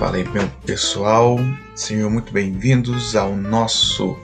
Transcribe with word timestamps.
Fala 0.00 0.16
aí, 0.16 0.26
meu 0.30 0.48
pessoal, 0.64 1.36
sejam 1.74 2.08
muito 2.08 2.32
bem-vindos 2.32 3.14
ao 3.14 3.36
nosso 3.36 4.16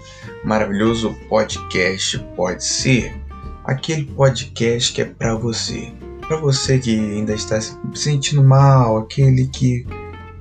maravilhoso 0.43 1.15
podcast 1.29 2.19
Pode 2.35 2.65
Ser. 2.65 3.15
Aquele 3.63 4.07
podcast 4.07 4.91
que 4.91 5.03
é 5.03 5.05
para 5.05 5.35
você, 5.35 5.93
para 6.27 6.39
você 6.39 6.79
que 6.79 6.99
ainda 6.99 7.35
está 7.35 7.61
se 7.61 7.77
sentindo 7.95 8.43
mal, 8.43 8.97
aquele 8.97 9.49
que, 9.49 9.87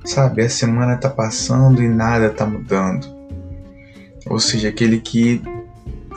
sabe, 0.06 0.40
a 0.40 0.48
semana 0.48 0.96
tá 0.96 1.10
passando 1.10 1.82
e 1.82 1.86
nada 1.86 2.30
tá 2.30 2.46
mudando. 2.46 3.06
Ou 4.24 4.40
seja, 4.40 4.70
aquele 4.70 5.00
que 5.00 5.42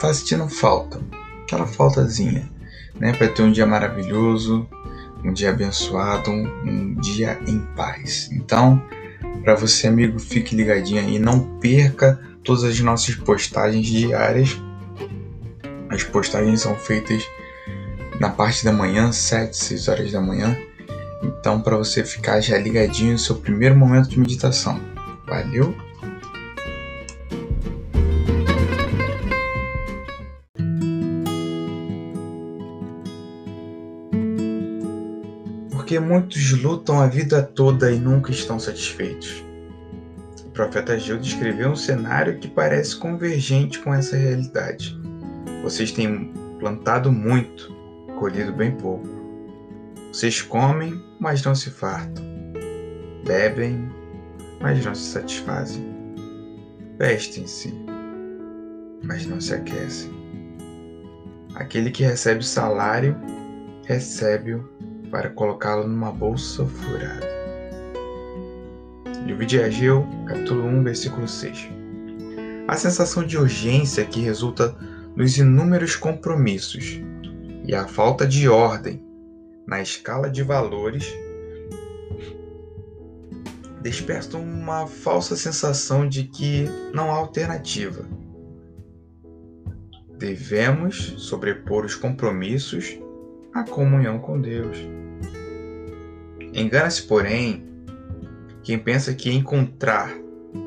tá 0.00 0.14
sentindo 0.14 0.48
falta, 0.48 0.98
aquela 1.42 1.66
faltazinha, 1.66 2.48
né, 2.98 3.12
para 3.12 3.28
ter 3.28 3.42
um 3.42 3.52
dia 3.52 3.66
maravilhoso, 3.66 4.66
um 5.22 5.30
dia 5.30 5.50
abençoado, 5.50 6.30
um, 6.30 6.46
um 6.64 6.94
dia 6.94 7.38
em 7.46 7.58
paz. 7.76 8.30
Então, 8.32 8.82
para 9.42 9.54
você, 9.54 9.86
amigo, 9.86 10.18
fique 10.18 10.54
ligadinho 10.54 11.00
aí, 11.00 11.18
não 11.18 11.58
perca 11.58 12.20
todas 12.44 12.64
as 12.64 12.78
nossas 12.80 13.14
postagens 13.14 13.86
diárias. 13.86 14.60
As 15.88 16.04
postagens 16.04 16.60
são 16.60 16.74
feitas 16.76 17.22
na 18.20 18.28
parte 18.28 18.64
da 18.64 18.72
manhã, 18.72 19.10
7, 19.10 19.56
6 19.56 19.88
horas 19.88 20.12
da 20.12 20.20
manhã. 20.20 20.56
Então, 21.22 21.60
para 21.60 21.76
você 21.76 22.04
ficar 22.04 22.40
já 22.40 22.56
ligadinho 22.58 23.12
no 23.12 23.18
seu 23.18 23.36
primeiro 23.36 23.76
momento 23.76 24.08
de 24.08 24.18
meditação. 24.18 24.80
Valeu! 25.26 25.74
Muitos 36.00 36.52
lutam 36.52 37.00
a 37.00 37.06
vida 37.06 37.42
toda 37.42 37.92
e 37.92 37.98
nunca 37.98 38.30
estão 38.30 38.58
satisfeitos. 38.58 39.44
O 40.46 40.50
profeta 40.50 40.98
Gil 40.98 41.18
descreveu 41.18 41.70
um 41.70 41.76
cenário 41.76 42.38
que 42.38 42.48
parece 42.48 42.96
convergente 42.96 43.78
com 43.78 43.94
essa 43.94 44.16
realidade. 44.16 44.98
Vocês 45.62 45.92
têm 45.92 46.32
plantado 46.58 47.12
muito, 47.12 47.74
colhido 48.18 48.52
bem 48.52 48.72
pouco. 48.72 49.08
Vocês 50.12 50.42
comem, 50.42 51.00
mas 51.20 51.42
não 51.44 51.54
se 51.54 51.70
fartam. 51.70 52.24
Bebem, 53.24 53.88
mas 54.60 54.84
não 54.84 54.94
se 54.94 55.12
satisfazem. 55.12 55.84
Vestem-se, 56.98 57.72
mas 59.02 59.24
não 59.26 59.40
se 59.40 59.54
aquecem. 59.54 60.10
Aquele 61.54 61.90
que 61.90 62.02
recebe 62.02 62.44
salário, 62.44 63.16
recebe-o 63.84 64.68
para 65.10 65.30
colocá-lo 65.30 65.86
numa 65.86 66.12
bolsa 66.12 66.64
furada. 66.64 67.28
Livro 69.26 69.44
de 69.44 69.60
Ageu, 69.60 70.06
capítulo 70.26 70.64
1, 70.64 70.82
versículo 70.82 71.28
6. 71.28 71.68
A 72.66 72.76
sensação 72.76 73.24
de 73.24 73.36
urgência 73.36 74.04
que 74.04 74.20
resulta 74.20 74.74
nos 75.16 75.36
inúmeros 75.36 75.96
compromissos 75.96 77.00
e 77.66 77.74
a 77.74 77.86
falta 77.86 78.26
de 78.26 78.48
ordem 78.48 79.04
na 79.66 79.82
escala 79.82 80.30
de 80.30 80.42
valores 80.42 81.12
despertam 83.82 84.42
uma 84.42 84.86
falsa 84.86 85.36
sensação 85.36 86.08
de 86.08 86.24
que 86.24 86.64
não 86.94 87.10
há 87.10 87.16
alternativa. 87.16 88.04
Devemos 90.18 91.14
sobrepor 91.18 91.84
os 91.84 91.94
compromissos 91.94 92.98
à 93.54 93.64
comunhão 93.64 94.18
com 94.18 94.40
Deus. 94.40 94.76
Engana-se, 96.52 97.02
porém, 97.02 97.64
quem 98.62 98.78
pensa 98.78 99.14
que 99.14 99.32
encontrar, 99.32 100.12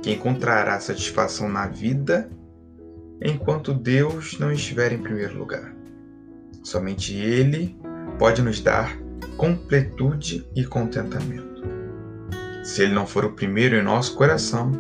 que 0.02 0.12
encontrará 0.12 0.80
satisfação 0.80 1.50
na 1.50 1.68
vida 1.68 2.30
enquanto 3.22 3.74
Deus 3.74 4.38
não 4.40 4.52
estiver 4.52 4.92
em 4.92 4.98
primeiro 4.98 5.38
lugar. 5.38 5.74
Somente 6.64 7.14
Ele 7.14 7.78
pode 8.18 8.42
nos 8.42 8.62
dar 8.62 8.98
completude 9.38 10.48
e 10.56 10.64
contentamento. 10.66 11.64
Se 12.64 12.84
Ele 12.84 12.94
não 12.94 13.06
for 13.06 13.26
o 13.26 13.34
primeiro 13.34 13.76
em 13.76 13.84
nosso 13.84 14.16
coração, 14.16 14.72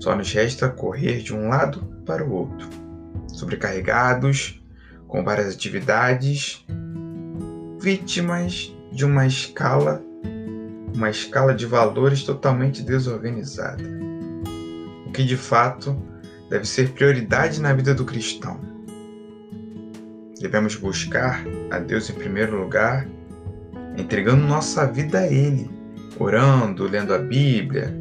só 0.00 0.14
nos 0.14 0.32
resta 0.32 0.68
correr 0.68 1.20
de 1.20 1.34
um 1.34 1.48
lado 1.48 1.82
para 2.04 2.24
o 2.24 2.32
outro, 2.32 2.68
sobrecarregados 3.28 4.62
com 5.06 5.24
várias 5.24 5.54
atividades, 5.54 6.64
vítimas 7.80 8.74
de 8.92 9.04
uma 9.04 9.26
escala 9.26 10.02
uma 10.96 11.10
escala 11.10 11.54
de 11.54 11.66
valores 11.66 12.24
totalmente 12.24 12.82
desorganizada. 12.82 13.84
O 15.06 15.12
que 15.12 15.22
de 15.22 15.36
fato 15.36 15.96
deve 16.48 16.66
ser 16.66 16.90
prioridade 16.90 17.60
na 17.60 17.72
vida 17.72 17.94
do 17.94 18.04
cristão. 18.04 18.58
Devemos 20.40 20.74
buscar 20.74 21.44
a 21.70 21.78
Deus 21.78 22.08
em 22.08 22.14
primeiro 22.14 22.58
lugar, 22.58 23.06
entregando 23.96 24.46
nossa 24.46 24.86
vida 24.86 25.20
a 25.20 25.26
Ele, 25.26 25.70
orando, 26.18 26.84
lendo 26.84 27.14
a 27.14 27.18
Bíblia 27.18 27.94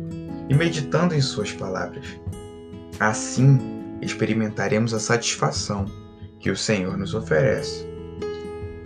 e 0.49 0.53
meditando 0.53 1.13
em 1.13 1.21
Suas 1.21 1.51
palavras. 1.51 2.19
Assim, 2.99 3.59
experimentaremos 4.01 4.93
a 4.93 4.99
satisfação 4.99 5.85
que 6.39 6.49
o 6.49 6.55
Senhor 6.55 6.97
nos 6.97 7.13
oferece. 7.13 7.85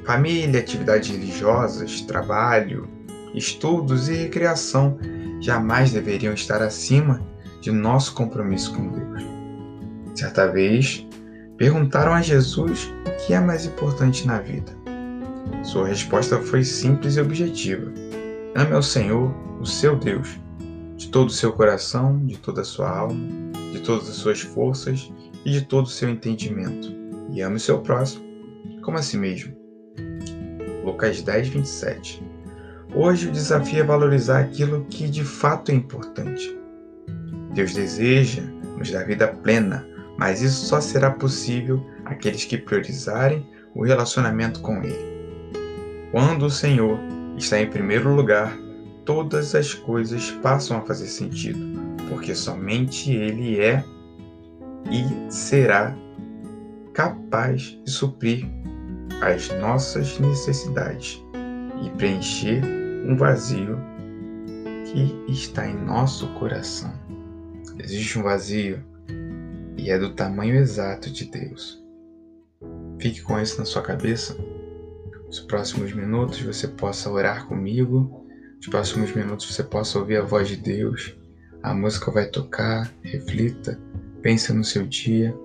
Família, 0.06 0.60
atividades 0.60 1.10
religiosas, 1.10 2.02
trabalho, 2.02 2.99
estudos 3.34 4.10
e 4.10 4.14
recreação 4.14 4.98
jamais 5.40 5.92
deveriam 5.92 6.34
estar 6.34 6.62
acima 6.62 7.26
de 7.62 7.72
nosso 7.72 8.14
compromisso 8.14 8.74
com 8.74 8.88
Deus. 8.90 9.24
Certa 10.16 10.52
vez, 10.52 11.08
perguntaram 11.58 12.14
a 12.14 12.22
Jesus 12.22 12.92
o 13.06 13.26
que 13.26 13.34
é 13.34 13.40
mais 13.40 13.66
importante 13.66 14.26
na 14.26 14.40
vida. 14.40 14.72
Sua 15.64 15.88
resposta 15.88 16.40
foi 16.42 16.64
simples 16.64 17.16
e 17.16 17.22
objetiva: 17.22 17.92
Ame 18.56 18.74
ao 18.74 18.84
Senhor, 18.84 19.34
o 19.60 19.66
seu 19.66 19.96
Deus, 19.96 20.40
de 20.96 21.10
todo 21.10 21.30
o 21.30 21.34
seu 21.34 21.52
coração, 21.54 22.26
de 22.26 22.38
toda 22.38 22.62
a 22.62 22.66
sua 22.66 22.90
alma, 22.90 23.20
de 23.72 23.80
todas 23.80 24.10
as 24.10 24.16
suas 24.16 24.42
forças 24.42 25.12
e 25.46 25.52
de 25.52 25.62
todo 25.62 25.86
o 25.86 25.90
seu 25.90 26.10
entendimento, 26.10 26.94
e 27.32 27.42
ame 27.42 27.58
o 27.58 27.60
seu 27.60 27.80
próximo 27.80 28.28
como 28.82 28.98
a 28.98 29.02
si 29.02 29.18
mesmo. 29.18 29.54
Lucas 30.84 31.22
10, 31.22 31.50
27 31.50 32.29
Hoje 32.96 33.28
o 33.28 33.32
desafio 33.32 33.82
é 33.82 33.84
valorizar 33.84 34.40
aquilo 34.40 34.84
que 34.90 35.08
de 35.08 35.24
fato 35.24 35.72
é 35.72 35.76
importante. 35.76 36.58
Deus 37.54 37.74
deseja 37.74 38.42
nos 38.78 38.90
dar 38.90 39.06
vida 39.06 39.28
plena, 39.28 39.88
mas 40.18 40.42
isso 40.42 40.66
só 40.66 40.82
será 40.82 41.12
possível 41.12 41.86
àqueles 42.04 42.46
que 42.46 42.58
priorizarem 42.58 43.48
o 43.76 43.84
relacionamento 43.84 44.60
com 44.62 44.84
Ele. 44.84 45.20
Quando 46.12 46.48
o 46.48 46.50
Senhor 46.50 47.00
está 47.38 47.60
em 47.62 47.70
primeiro 47.70 48.14
lugar, 48.16 48.58
todas 49.06 49.54
as 49.54 49.74
coisas 49.74 50.32
passam 50.42 50.78
a 50.78 50.82
fazer 50.82 51.08
sentido, 51.08 51.60
porque 52.10 52.34
somente 52.34 53.12
Ele 53.12 53.60
é 53.60 53.84
e 54.90 55.32
será 55.32 55.96
capaz 56.92 57.78
de 57.86 57.92
suprir 57.92 58.50
as 59.22 59.48
nossas 59.60 60.20
necessidades 60.20 61.24
e 61.86 61.90
preencher 61.92 62.80
um 63.06 63.16
vazio 63.16 63.78
que 64.86 65.32
está 65.32 65.68
em 65.68 65.76
nosso 65.76 66.28
coração. 66.34 66.94
Existe 67.78 68.20
um 68.20 68.24
vazio 68.24 68.84
e 69.78 69.90
é 69.90 69.98
do 69.98 70.14
tamanho 70.14 70.56
exato 70.56 71.10
de 71.10 71.26
Deus. 71.26 71.82
Fique 73.00 73.22
com 73.22 73.40
isso 73.40 73.58
na 73.58 73.66
sua 73.66 73.82
cabeça. 73.82 74.36
Nos 75.26 75.40
próximos 75.40 75.94
minutos 75.94 76.42
você 76.42 76.68
possa 76.68 77.10
orar 77.10 77.48
comigo. 77.48 78.26
Nos 78.58 78.68
próximos 78.68 79.14
minutos 79.16 79.54
você 79.54 79.64
possa 79.64 79.98
ouvir 80.00 80.18
a 80.18 80.24
voz 80.24 80.48
de 80.48 80.58
Deus. 80.58 81.16
A 81.64 81.74
música 81.74 82.12
vai 82.12 82.28
tocar, 82.28 82.92
reflita, 83.02 83.80
pense 84.22 84.52
no 84.52 84.64
seu 84.64 84.86
dia. 84.86 85.36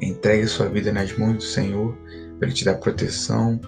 Entregue 0.00 0.46
sua 0.46 0.68
vida 0.68 0.92
nas 0.92 1.16
mãos 1.16 1.36
do 1.36 1.42
Senhor, 1.42 1.96
para 2.38 2.48
Ele 2.48 2.52
te 2.54 2.64
dar 2.64 2.74
proteção, 2.74 3.58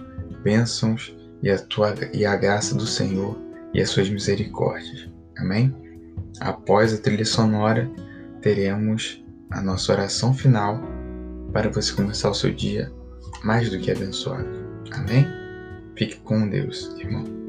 bênçãos 0.43 1.18
e 1.41 1.49
a, 1.49 1.57
tua, 1.57 1.95
e 2.13 2.25
a 2.25 2.35
graça 2.35 2.75
do 2.75 2.85
Senhor 2.85 3.37
e 3.73 3.81
as 3.81 3.89
suas 3.89 4.09
misericórdias. 4.09 5.09
Amém? 5.37 5.73
Após 6.39 6.93
a 6.93 6.97
trilha 6.97 7.25
sonora, 7.25 7.89
teremos 8.41 9.23
a 9.51 9.61
nossa 9.61 9.91
oração 9.91 10.33
final 10.33 10.81
para 11.51 11.69
você 11.69 11.93
começar 11.93 12.29
o 12.29 12.35
seu 12.35 12.53
dia 12.53 12.91
mais 13.43 13.69
do 13.69 13.79
que 13.79 13.91
abençoado. 13.91 14.47
Amém? 14.91 15.25
Fique 15.95 16.17
com 16.17 16.47
Deus, 16.47 16.95
irmão. 16.99 17.48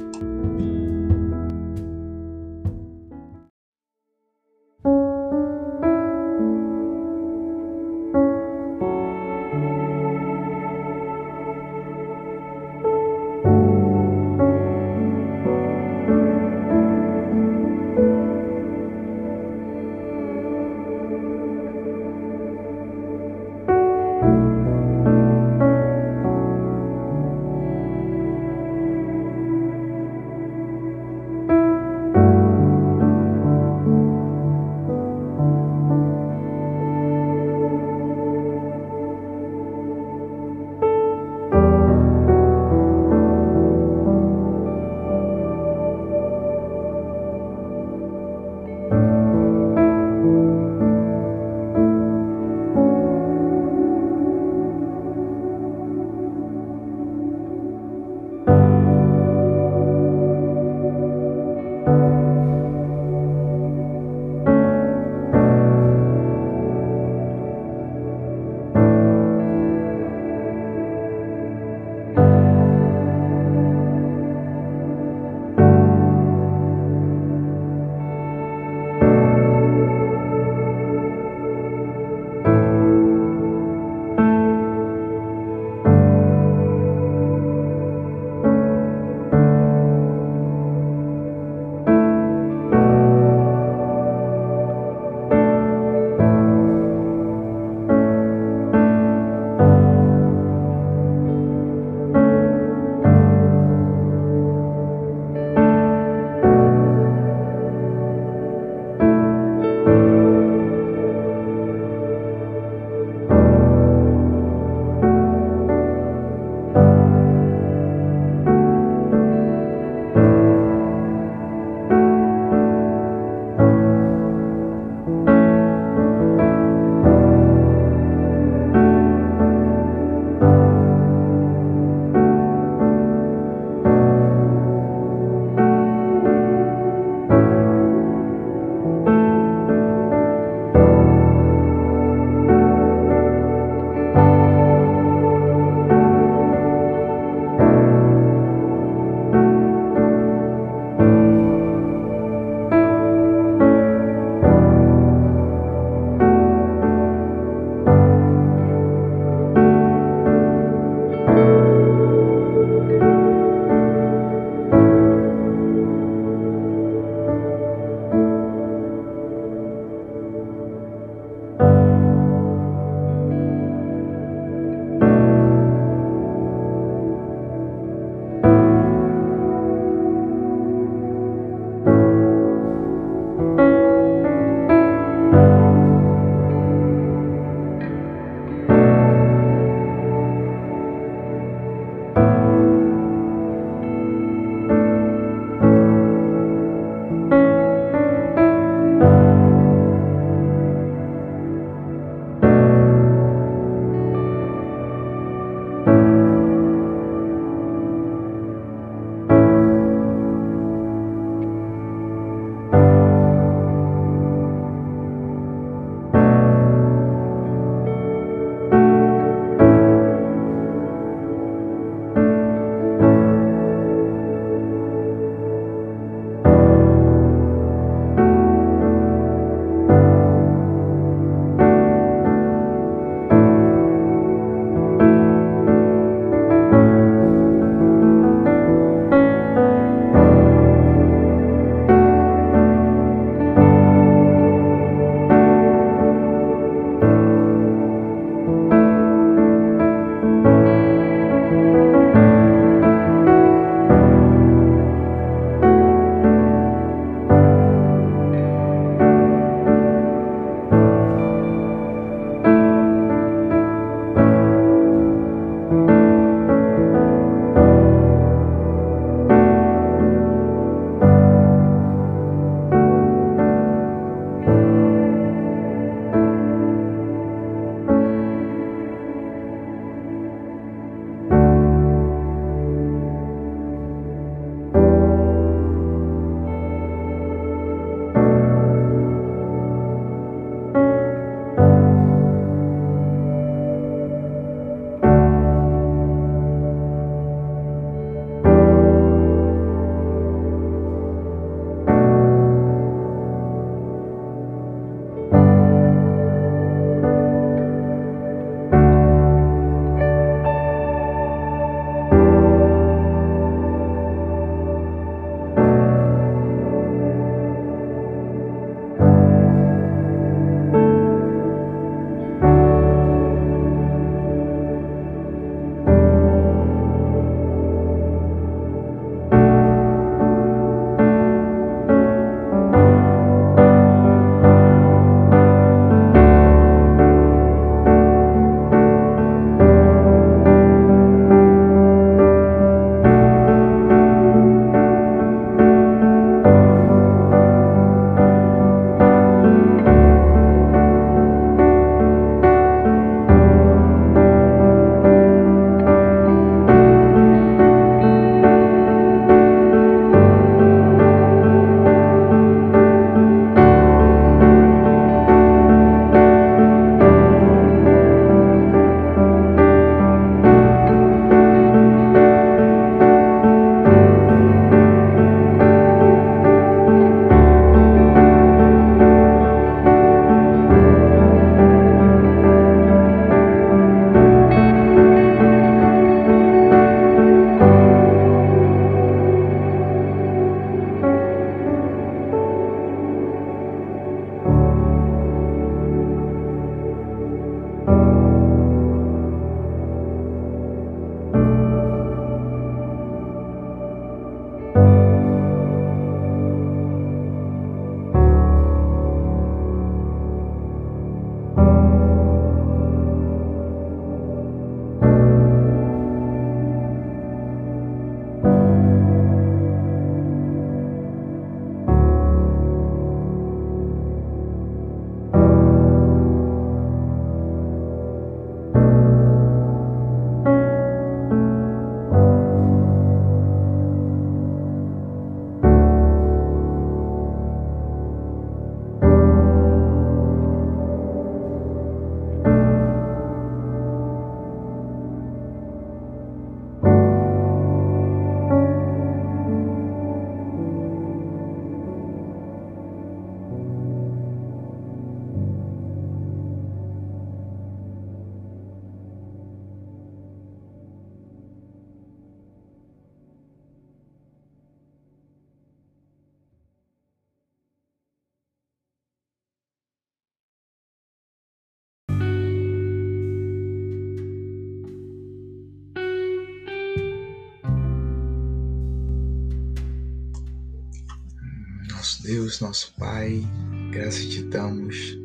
Deus, 482.23 482.61
nosso 482.61 482.95
Pai, 482.99 483.43
graças 483.91 484.27
te 484.27 484.43
damos 484.43 485.19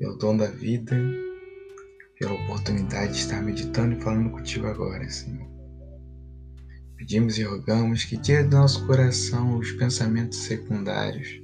pelo 0.00 0.16
dom 0.16 0.36
da 0.36 0.48
vida, 0.48 0.96
pela 2.18 2.32
oportunidade 2.32 3.12
de 3.12 3.18
estar 3.20 3.40
meditando 3.40 3.94
e 3.94 4.00
falando 4.00 4.30
contigo 4.30 4.66
agora, 4.66 5.08
Senhor. 5.08 5.48
Pedimos 6.96 7.38
e 7.38 7.44
rogamos 7.44 8.04
que 8.04 8.16
tire 8.16 8.42
do 8.42 8.56
nosso 8.56 8.84
coração 8.84 9.56
os 9.56 9.70
pensamentos 9.70 10.38
secundários 10.38 11.40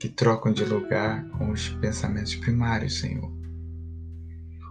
que 0.00 0.08
trocam 0.08 0.52
de 0.52 0.64
lugar 0.64 1.24
com 1.30 1.52
os 1.52 1.68
pensamentos 1.68 2.34
primários, 2.34 2.98
Senhor. 2.98 3.32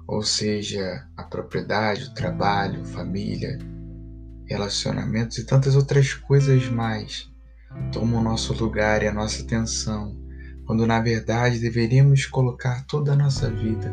Ou 0.06 0.22
seja, 0.24 1.08
a 1.16 1.24
propriedade, 1.24 2.04
o 2.04 2.14
trabalho, 2.14 2.84
família, 2.84 3.58
relacionamentos 4.46 5.38
e 5.38 5.46
tantas 5.46 5.74
outras 5.78 6.14
coisas 6.14 6.68
mais 6.68 7.33
tomam 7.92 8.22
o 8.22 8.24
nosso 8.24 8.54
lugar 8.54 9.04
e 9.04 9.08
a 9.08 9.14
nossa 9.14 9.44
atenção, 9.44 10.16
quando 10.66 10.86
na 10.86 11.00
verdade 11.00 11.60
deveríamos 11.60 12.26
colocar 12.26 12.86
toda 12.88 13.14
a 13.14 13.16
nossa 13.16 13.50
vida 13.50 13.92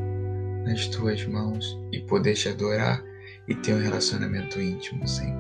nas 0.65 0.87
tuas 0.87 1.25
mãos 1.27 1.79
e 1.93 2.01
poder 2.01 2.35
te 2.35 2.49
adorar 2.49 3.03
e 3.49 3.55
ter 3.55 3.75
um 3.75 3.81
relacionamento 3.81 4.61
íntimo, 4.61 5.07
Senhor. 5.07 5.39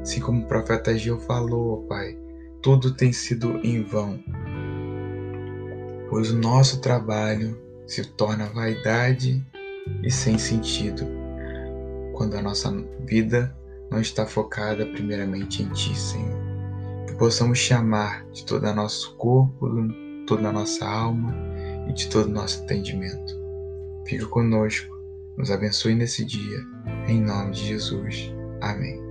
Assim 0.00 0.20
como 0.20 0.42
o 0.42 0.46
profeta 0.46 0.96
Gil 0.96 1.18
falou, 1.20 1.86
Pai, 1.86 2.16
tudo 2.62 2.94
tem 2.94 3.12
sido 3.12 3.58
em 3.64 3.82
vão, 3.82 4.22
pois 6.08 6.30
o 6.30 6.38
nosso 6.38 6.80
trabalho 6.80 7.60
se 7.86 8.04
torna 8.04 8.46
vaidade 8.46 9.44
e 10.02 10.10
sem 10.10 10.38
sentido 10.38 11.06
quando 12.14 12.36
a 12.36 12.42
nossa 12.42 12.70
vida 13.04 13.54
não 13.90 14.00
está 14.00 14.24
focada 14.24 14.86
primeiramente 14.86 15.62
em 15.62 15.68
Ti, 15.70 15.98
Senhor. 15.98 16.43
Que 17.06 17.14
possamos 17.14 17.58
chamar 17.58 18.26
de 18.32 18.44
todo 18.44 18.66
o 18.66 18.74
nosso 18.74 19.14
corpo, 19.16 19.68
toda 20.26 20.48
a 20.48 20.52
nossa 20.52 20.86
alma 20.86 21.34
e 21.88 21.92
de 21.92 22.08
todo 22.08 22.26
o 22.26 22.32
nosso 22.32 22.62
entendimento. 22.64 23.34
Fica 24.06 24.26
conosco, 24.26 24.94
nos 25.36 25.50
abençoe 25.50 25.94
nesse 25.94 26.24
dia, 26.24 26.58
em 27.08 27.20
nome 27.20 27.52
de 27.52 27.66
Jesus. 27.66 28.32
Amém. 28.60 29.03